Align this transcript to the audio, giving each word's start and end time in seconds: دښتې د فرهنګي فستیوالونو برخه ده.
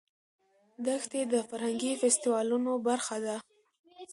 دښتې 0.87 1.21
د 1.33 1.35
فرهنګي 1.49 1.91
فستیوالونو 2.01 2.71
برخه 2.87 3.17
ده. 3.25 3.35